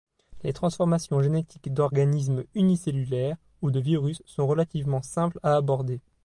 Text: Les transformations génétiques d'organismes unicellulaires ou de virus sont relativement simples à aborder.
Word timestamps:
Les 0.41 0.51
transformations 0.51 1.21
génétiques 1.21 1.71
d'organismes 1.71 2.45
unicellulaires 2.55 3.37
ou 3.61 3.69
de 3.69 3.79
virus 3.79 4.23
sont 4.25 4.47
relativement 4.47 5.03
simples 5.03 5.39
à 5.43 5.55
aborder. 5.55 5.99